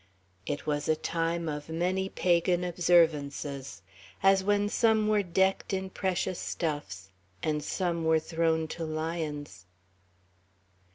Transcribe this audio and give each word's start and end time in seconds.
It 0.47 0.65
was 0.65 0.89
a 0.89 0.95
time 0.95 1.47
of 1.47 1.69
many 1.69 2.09
pagan 2.09 2.63
observances, 2.63 3.83
as 4.23 4.43
when 4.43 4.67
some 4.67 5.07
were 5.07 5.21
decked 5.21 5.73
in 5.73 5.91
precious 5.91 6.39
stuffs 6.39 7.11
and 7.43 7.63
some 7.63 8.03
were 8.03 8.17
thrown 8.19 8.67
to 8.69 8.83
lions. 8.83 9.67